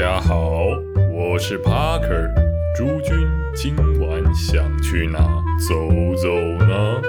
[0.00, 0.64] 大家好，
[1.12, 2.32] 我是 Parker。
[2.74, 5.18] 诸君今晚想去哪
[5.58, 5.74] 走
[6.16, 7.02] 走呢？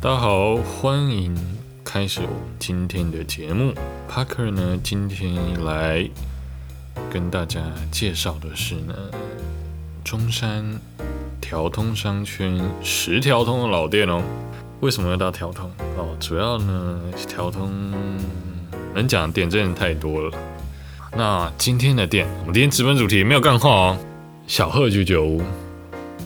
[0.00, 1.32] 大家好，欢迎
[1.84, 3.72] 开始我们今天的节目。
[4.10, 6.10] Parker 呢，今天来
[7.08, 7.60] 跟大家
[7.92, 8.94] 介绍的是呢，
[10.04, 10.62] 中山
[11.40, 14.22] 调通商圈十条通的老店哦。
[14.80, 15.70] 为什么要到调通？
[15.96, 17.70] 哦，主要呢，调通
[18.94, 20.30] 能讲的店真的太多了。
[21.16, 23.98] 那今天的店，我们今天直奔主题没有干话哦。
[24.46, 25.42] 小贺居酒屋，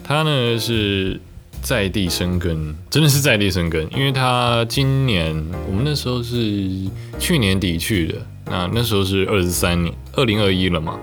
[0.03, 1.21] 它呢是。
[1.61, 5.35] 在地生根，真的是在地生根，因为他今年
[5.67, 6.71] 我们那时候是
[7.19, 8.15] 去年底去的，
[8.47, 10.97] 那那时候是二十三年，二零二一了嘛，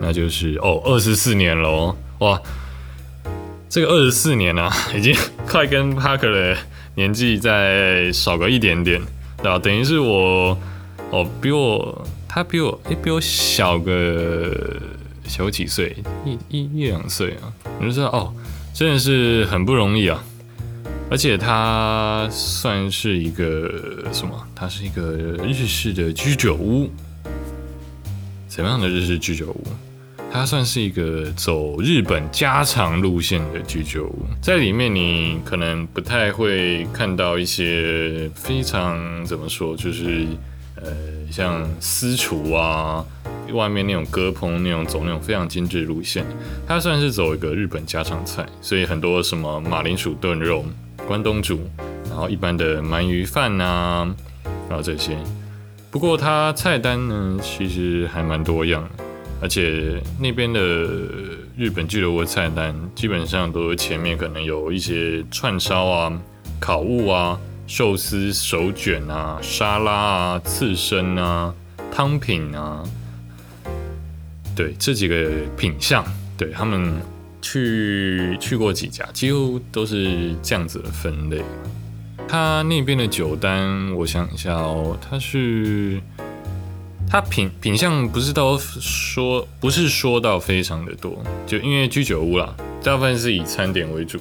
[0.00, 2.40] 那就是哦二十四年喽哇，
[3.68, 5.14] 这个二十四年呢， 已经
[5.46, 6.56] 快跟 Parker 的
[6.94, 9.00] 年纪再少个一点点，
[9.38, 9.58] 对吧？
[9.58, 10.56] 等于是我
[11.10, 14.80] 哦比我他比我哎比我小个
[15.26, 18.32] 小几岁，一一一两岁啊，你就知道哦。
[18.72, 20.22] 真的是很不容易啊，
[21.10, 24.46] 而且它算是一个什么？
[24.54, 25.12] 它是一个
[25.44, 26.88] 日式的居酒屋。
[28.48, 29.64] 怎么样的日式居酒屋？
[30.32, 40.26] 它算是一个走日本家常路线的居酒屋，在里面你可能不太会看到一些非常怎么说，就是
[40.76, 40.92] 呃
[41.30, 43.04] 像私厨啊。
[43.52, 46.24] 外面那种割烹那种走那种非常精致路线，
[46.68, 50.64] 它算是走一个日本家常菜，所以很多什么马铃薯炖肉、
[51.04, 51.58] 关东煮，
[52.08, 54.08] 然后一般的鳗鱼饭呐，
[54.68, 55.18] 然后这些。
[55.90, 58.88] 不过它菜单呢，其实还蛮多样，
[59.40, 60.60] 而且那边的
[61.56, 66.22] 日本居酒屋菜单基本上都前面可能有一些串烧啊、
[66.58, 71.54] 烤物啊、寿司手卷啊、沙拉啊、刺身啊、
[71.90, 72.84] 汤品啊。
[74.54, 76.04] 对这几个品相，
[76.36, 76.92] 对他们
[77.40, 81.42] 去去过几家，几乎都是这样子的分类。
[82.28, 85.98] 他那边的酒单，我想一下哦，他是
[87.10, 92.54] 他品品相不是都说不是说到非常的多，就因为居酒屋啦，
[92.84, 94.20] 大部分是以餐点为主。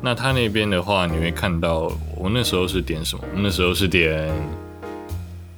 [0.00, 3.24] 那他那边的话，你会看到我那时候是点什么？
[3.34, 4.32] 我那时候是点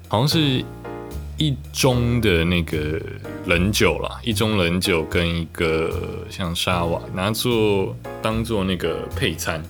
[0.08, 0.64] 好像是。
[1.38, 2.98] 一盅的那个
[3.44, 9.62] 冷酒啦，一盅冷酒跟一个像沙瓦，拿做当做那个配餐。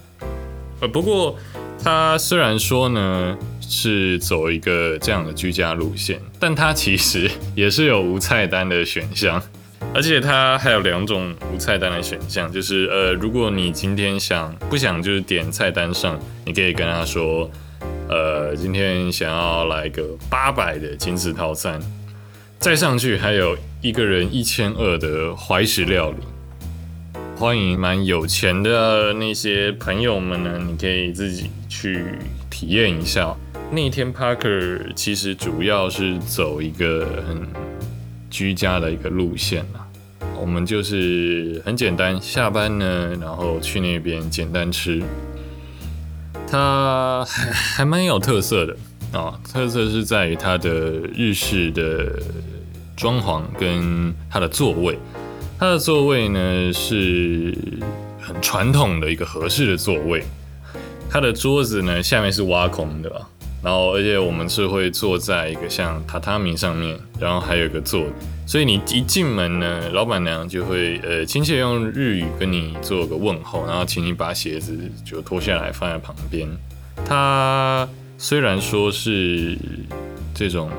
[0.80, 1.34] 呃，不过
[1.82, 9.42] 它虽然说呢是走一个这样的居家路线，但它其实也是有无菜单的选项，
[9.94, 17.50] 而且它还有两种无菜单的选项，就是呃，如果你今天想不想就是点菜单上，你可以跟他说。
[18.08, 21.80] 呃，今天想要来个八百的精致套餐，
[22.60, 26.18] 再上去还有一个人一千二的怀石料理。
[27.36, 32.04] 欢迎蛮有钱的那些朋友们呢，你可以自己去
[32.48, 33.36] 体验一下。
[33.70, 37.46] 那天 Parker 其实主要是走一个很
[38.30, 39.86] 居家的一个路线啦，
[40.40, 45.02] 我们就是很简单，下班呢，然后去那边简单吃。
[46.48, 48.76] 它还还蛮有特色的
[49.18, 50.70] 啊，特色是在于它的
[51.14, 52.22] 日式的
[52.96, 54.98] 装潢跟它的座位。
[55.58, 57.52] 它的座位呢是
[58.20, 60.24] 很传统的一个合适的座位。
[61.10, 63.10] 它的桌子呢下面是挖空的，
[63.62, 68.04] 然后而且我们是会坐在一个像榻榻米上面，然后还有一个座。
[68.46, 76.48] 所以你一进门呢，老板娘就会呃亲切用日语跟你做个问候，然后请你把鞋子就脱下来放在旁边。
[77.04, 79.58] 它虽然说是
[80.32, 80.70] 这种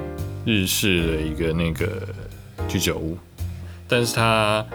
[0.45, 1.87] 日式的一个那个
[2.69, 3.17] 居酒屋，
[3.85, 4.65] 但是它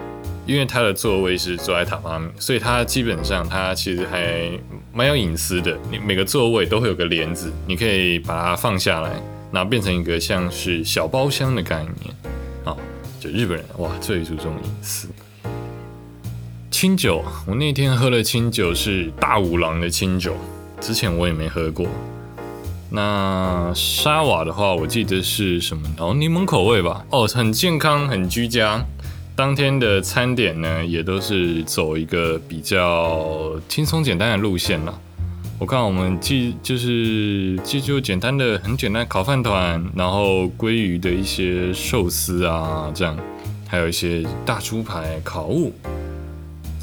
[0.45, 4.49] 因为它的座位是坐在榻榻米，所以它基本上它其实还
[4.93, 5.77] 蛮有隐私的。
[5.89, 9.11] 你每个座位都会有个帘子，你可以把它放下来，
[9.51, 12.15] 然后变成一个像是小包厢的概念。
[12.65, 12.75] 啊
[13.19, 15.07] 就日本人哇，最注重隐私。
[16.69, 20.35] 清酒，我那天喝了清酒是大五郎的清酒，
[20.81, 21.87] 之前我也没喝过。
[22.89, 25.87] 那沙瓦的话，我记得是什么？
[25.99, 27.05] 哦，柠檬口味吧。
[27.11, 28.85] 哦，很健康，很居家。
[29.35, 34.99] 当天的餐点呢，也都是走一个比较轻松简单的路线了。
[35.57, 43.17] 我看我们记就是记就简单的很简单烤饭团，然后鲑鱼的一些寿司啊，这样，
[43.67, 45.73] 还有一些大猪排烤物，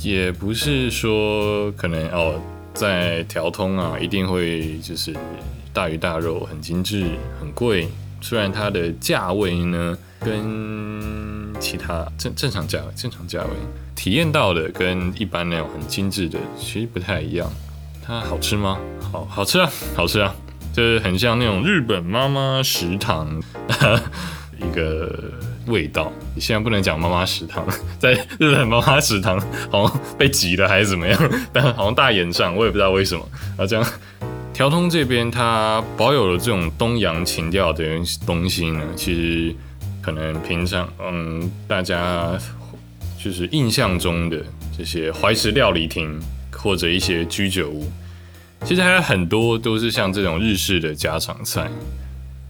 [0.03, 2.35] 也不是说可能哦，
[2.75, 5.15] 在调通啊，一定会就是
[5.73, 7.05] 大鱼大肉，很精致，
[7.39, 7.87] 很贵。
[8.21, 13.51] 虽然它的价位呢，跟其他正正常价位、正常价位
[13.95, 17.49] 体验到的跟一般那种很精致的其实不太一样。
[18.05, 18.79] 它好吃吗？
[19.13, 20.35] 好好吃啊，好吃啊，
[20.73, 23.41] 就是很像那种日本妈妈食堂
[24.59, 25.15] 一个。
[25.67, 27.65] 味道，你现在不能讲妈妈食堂，
[28.01, 29.39] 在日本妈妈食堂
[29.71, 33.25] 好像被挤了还是怎么样， 但好像大演上，我也不知道为什么。
[33.57, 33.87] 啊，这样，
[34.53, 37.85] 调通这边它保有了这种东洋情调的
[38.27, 39.55] 东西呢，其实
[40.01, 42.39] 可能平常嗯大家
[43.23, 44.43] 就是印象中的
[44.77, 46.19] 这些怀石料理厅
[46.53, 47.91] 或者一些居酒屋，
[48.65, 51.71] 其实还有很多都是像这种日式的家常菜。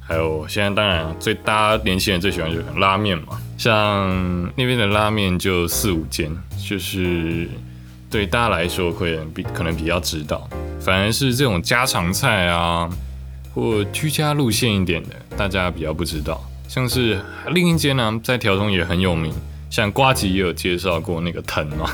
[0.01, 4.11] 还有现在当然最大家年轻人最喜欢就是拉面嘛，像
[4.57, 6.29] 那边的拉面就四五间，
[6.69, 7.49] 就是
[8.11, 10.49] 对大家来说会比可能比较知道，
[10.81, 12.91] 反而是这种家常菜啊
[13.55, 16.45] 或居家路线一点的，大家比较不知道。
[16.71, 19.35] 像是另一间呢，在条通也很有名，
[19.69, 21.91] 像瓜吉也有介绍过那个藤嘛，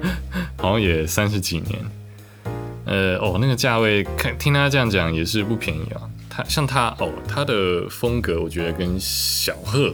[0.56, 1.78] 好像也三十几年，
[2.86, 6.00] 呃哦那个价位看听他这样讲也是不便宜啊。
[6.30, 9.92] 他像他哦，他的风格我觉得跟小贺，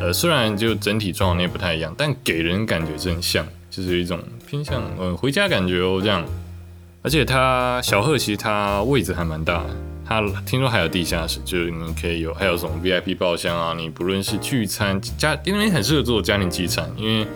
[0.00, 6.24] 呃，虽然就整体状况也不太一样，但给人感觉真像，就是一种偏向呃回家感觉哦这样。
[7.02, 9.76] 而且他小贺其实他位置还蛮大的，
[10.08, 17.26] 他听说还有地下室，就是你可以有还有什么 VIP 包厢啊，你不论是聚餐家，因为很适合做家庭聚餐，因为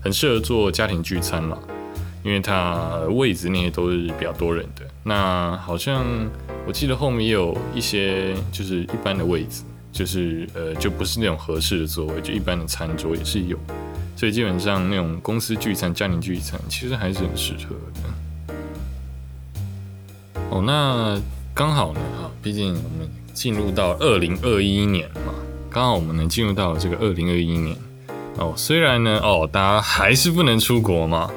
[0.00, 1.58] 很适合做家庭聚餐嘛，
[2.22, 4.86] 因为它位置那些都是比较多人的。
[5.02, 6.04] 那好像。
[6.66, 9.62] 我记得后面也有一些就是一般的位置，
[9.92, 13.58] 就是呃就不是那种合适的座位，就一般的餐桌也是有，
[14.16, 18.00] 所以基本上那种公司聚餐、家庭聚餐其实还是很适合的。
[20.48, 21.20] 哦，那
[21.54, 25.32] 刚好呢，哈，毕竟我们进入到二零二一年嘛，
[25.70, 27.76] 刚好我们能进入到这个二零二一年。
[28.38, 31.30] 哦，虽然呢，哦，大家还是不能出国嘛。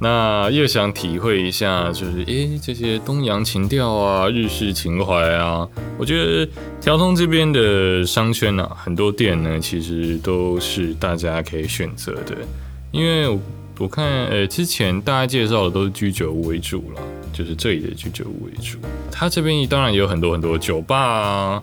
[0.00, 6.48] 那又想体会一下，就是诶这些东洋情调啊，日式情怀啊，我觉得
[6.80, 12.36] 调通这边的商圈啊，很多店呢，其实都是大家可以选择的。
[12.90, 13.38] 因为我
[13.82, 17.02] 我看，呃，之前大家介绍的都是居酒屋为主了，
[17.32, 18.78] 就是这里的居酒屋为主。
[19.10, 21.62] 它这边当然也有很多很多酒吧啊，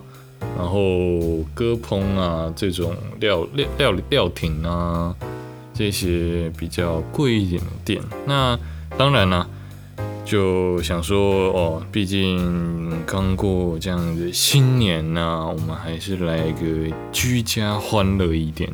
[0.58, 5.16] 然后歌棚啊，这种料料料料亭啊。
[5.72, 8.58] 这些比较贵一点的店，那
[8.98, 9.46] 当然呢，
[10.26, 18.70] 就想说哦，毕竟刚过这样的新年呢，我们还是来一个居家欢乐一点。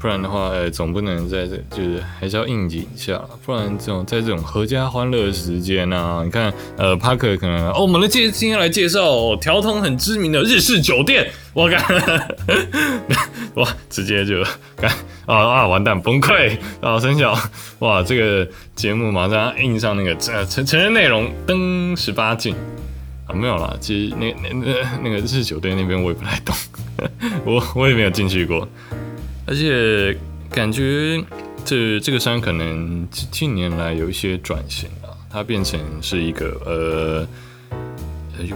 [0.00, 3.20] 不然的话，呃，总不能在这，就是还是要应景一下。
[3.44, 11.84] 不然这种在这种合家欢乐的时间呢，你看，呃帕克可能哦，我们来介今天来介绍调通很知名的日式酒店，我干，
[13.56, 14.42] 哇，直接就
[14.74, 14.90] 干
[15.26, 17.38] 啊啊，完蛋，崩溃啊，生效，
[17.80, 22.54] 哇，这个节目马上印上那个呃成成人内容登十八禁
[23.26, 26.54] 啊，没有啦，其实那那那那个日式酒店那边我也不太懂，
[27.44, 28.66] 我我也没有进去过。
[29.50, 30.16] 而且
[30.48, 31.20] 感觉
[31.64, 37.26] 这这个山可能近年来有一些转型啊，它变成是一个呃，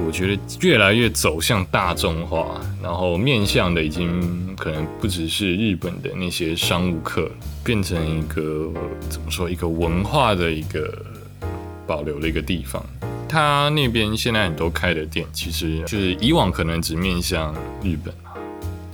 [0.07, 7.29] 我觉得越来越走向大众化，然后面向的已经可能不只是日本的那些商务客，
[7.65, 8.73] 变成一个
[9.11, 10.97] 怎么说一个文化的一个
[11.89, 12.81] 保留的一个地方。
[13.29, 18.15] 它那边现在很多开的店，其实就是以往可能只面向日本。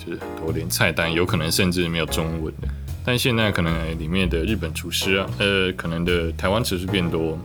[0.05, 2.69] 就是很多连菜单有可能甚至没有中文的，
[3.05, 7.39] 但现在可能里面的日本厨师啊，呃，可能的台湾厨师变多，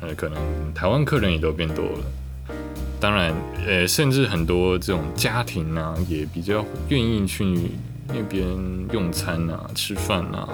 [0.00, 0.38] 呃，可能
[0.74, 1.98] 台湾客人也都变多了。
[3.00, 3.32] 当然，
[3.66, 7.44] 呃，甚至很多这种家庭啊，也比较愿意去
[8.08, 8.44] 那边
[8.92, 10.48] 用餐啊、吃饭啊。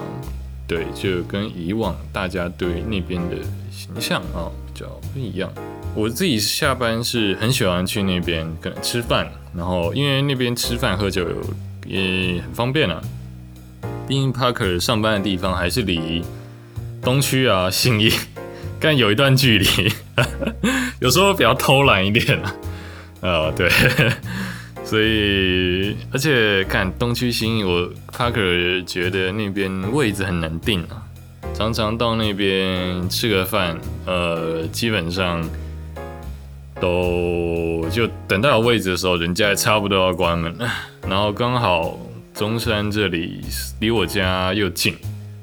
[0.67, 3.37] 对，就跟以往大家对那边的
[3.71, 5.51] 形象啊较不一样。
[5.95, 9.31] 我自己下班是很喜欢去那边可能吃饭。
[9.55, 11.25] 然后，因为那边吃饭喝酒
[11.87, 13.01] 也很方便啊。
[14.05, 16.21] 毕竟 Parker 上班的地方还是离
[17.01, 18.11] 东区啊、 信义，
[18.81, 19.65] 但有一段距离，
[20.99, 22.55] 有时候比较偷懒一点啊。
[23.21, 23.69] 呃，对，
[24.83, 31.01] 所以而且看东区新义，我 Parker 觉得那边位置很难定啊。
[31.57, 35.43] 常常到那边吃个饭，呃，基本上。
[36.77, 40.69] 都就等到有位置的时候，人家差不多要关门了。
[41.07, 41.97] 然后刚好
[42.33, 43.39] 中山这里
[43.79, 44.93] 离我家又近，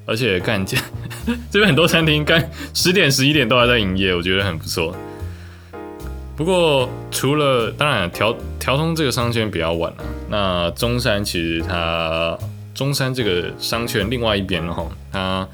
[0.04, 0.76] 而且干这
[1.50, 4.94] 这边很多餐厅干十点十一点都还在营业，我觉得很不错。
[6.36, 12.38] 不过除了当然调调通这个商圈比较晚了，那中山其实它
[12.74, 15.48] 中山这个商圈另外一边哈，它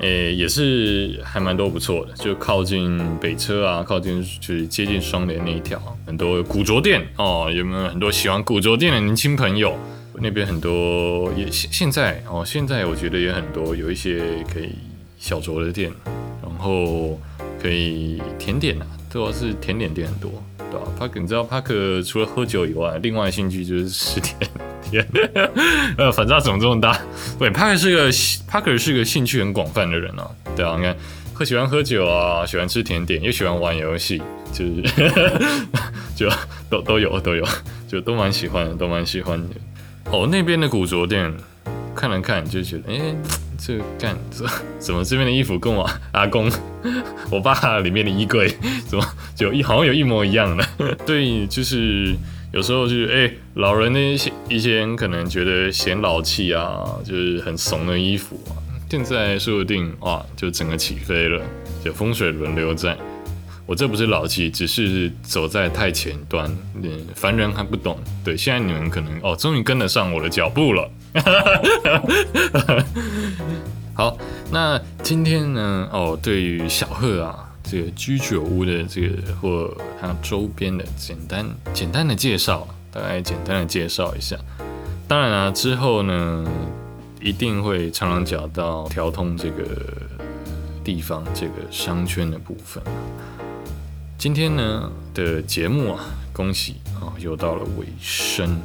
[0.00, 9.76] 诶也是还蛮多不错的，就靠近北车啊，靠近就是接近双联那一条，很多古着店哦，有没有很多喜欢古着店的年轻朋友？
[10.20, 14.20] 那边很多也现现在哦，现在我觉得也很多有一些
[14.52, 14.70] 可以
[15.16, 15.92] 小酌的店，
[16.42, 17.20] 然后
[17.62, 20.86] 可以甜点啊，主要是甜点店很多，对吧？
[20.98, 24.36] 帕克，你知道帕克除了喝酒以外，另外兴趣就是吃甜
[24.90, 25.06] 点。
[25.96, 26.98] 呃，反差怎么这么大？
[27.38, 28.10] 对，帕克是个
[28.46, 30.96] 帕克是个兴趣很广泛的人啊，对啊，你看，
[31.34, 34.20] 喝喜欢喝酒啊，喜欢吃甜点，又喜欢玩游戏，
[34.52, 34.82] 就是
[36.16, 36.30] 就
[36.68, 37.44] 都都有都有，
[37.86, 39.54] 就都蛮喜欢的，都蛮喜欢的。
[40.10, 41.32] 哦，那边的古着店
[41.94, 43.14] 看了看，就觉得，哎，
[43.58, 44.44] 这干这
[44.78, 46.50] 怎么这边的衣服跟我阿公、
[47.30, 48.48] 我爸里面的衣柜
[48.86, 49.04] 怎么
[49.34, 50.64] 就一好像有一模一样的？
[51.04, 52.14] 对，就是
[52.52, 58.56] 有时候就是，哎，老人的一些一些人可能觉得显老气啊，就是很怂的衣服啊，
[58.90, 61.42] 现在说不定哇，就整个起飞了，
[61.84, 62.96] 就风水轮流转。
[63.66, 66.50] 我这不是老气，只是走在太前端，
[66.82, 67.98] 嗯凡人还不懂。
[68.24, 70.90] 对，现在你们可能哦，终于跟得上我的脚步了。
[73.92, 74.16] 好，
[74.50, 75.88] 那今天呢？
[75.92, 84.38] 哦，对于小贺啊，这个居酒屋的这个或它周边的简单简单的介绍，大概简单的介绍一下。
[85.06, 86.46] 当然啊，之后呢，
[87.20, 89.64] 一定会常常讲到调通这个
[90.82, 92.82] 地方这个商圈的部分。
[94.16, 98.58] 今天呢的节目啊，恭喜啊，又到了尾声。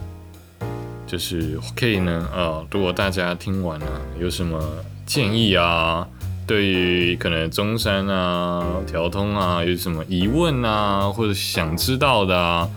[1.06, 3.86] 就是可以呢，啊，如果大家听完了
[4.20, 4.60] 有什么
[5.06, 6.08] 建议啊，
[6.46, 12.70] 对于可能中山啊、调通啊有什么疑问啊，或者想知道的啊，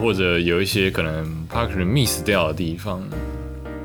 [0.00, 3.02] 或者有一些可能 Parker miss 掉的地方，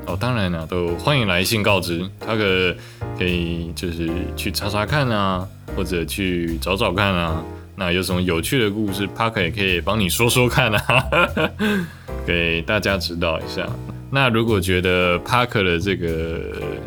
[0.06, 2.08] 哦，当然了，都欢迎来信告知。
[2.20, 2.74] 他可
[3.18, 7.42] 可以就是去查查看啊，或者去找找看啊。
[7.76, 11.08] 那有什么有趣的故事，Parker 也可以帮你说说看啊，
[12.26, 13.66] 给大家指导一下。
[14.10, 16.40] 那如果觉得 Parker 的这个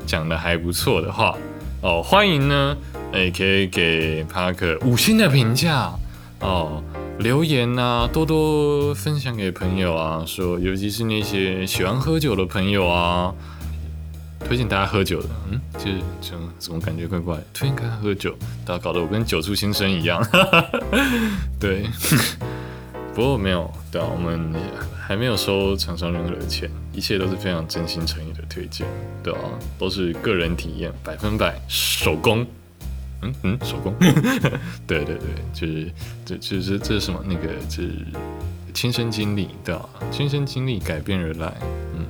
[0.06, 1.36] 讲的还不错的话，
[1.84, 2.78] 哦，欢迎呢，
[3.14, 5.92] 也可以给 Parker 五星的评价
[6.40, 6.82] 哦，
[7.20, 13.34] 留言啊，多多分享给朋友啊，说尤其是那些喜欢喝酒的朋友啊。
[14.46, 17.38] 推荐大家喝酒的，嗯，就是怎怎么感觉怪怪？
[17.54, 18.36] 推荐大家喝酒，
[18.66, 20.22] 大家搞得我跟酒出新生一样。
[21.58, 21.84] 对，
[23.16, 24.54] 不过没有，对啊，我们
[25.00, 28.88] 还没有收厂商任何的钱，一切都是非常真心诚意的推荐，
[29.24, 29.40] 对啊，
[29.78, 32.46] 都是个人体验，百分百手工。
[33.22, 33.94] 嗯嗯，手工。
[34.88, 35.92] 对对对，就是
[36.26, 37.24] 这这这这是什么？
[37.26, 37.90] 那个是
[38.74, 41.54] 亲身经历，对啊，亲身经历改变而来，
[41.96, 42.06] 嗯。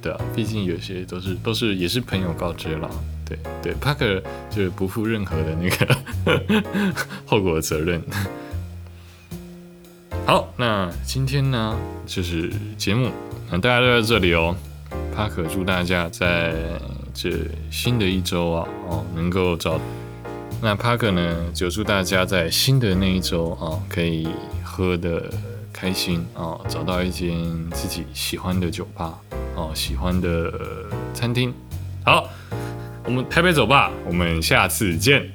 [0.00, 2.88] 对啊，毕竟有些都是都是也是朋友告知了，
[3.26, 6.62] 对对，Parker 就是不负任何的那个
[7.26, 8.00] 后果责任。
[10.24, 13.10] 好，那今天呢就是节目，
[13.50, 14.54] 那大家都在这里哦。
[15.14, 16.54] 帕克祝大家在
[17.12, 17.30] 这
[17.70, 19.80] 新的一周啊哦能够找，
[20.62, 24.28] 那帕克呢就祝大家在新的那一周啊可以
[24.62, 25.24] 喝的
[25.72, 27.36] 开心啊，找到一间
[27.72, 29.18] 自己喜欢的酒吧。
[29.56, 30.52] 哦，喜欢的
[31.12, 31.52] 餐厅，
[32.04, 32.28] 好，
[33.04, 35.28] 我们台北走吧，我们下次见。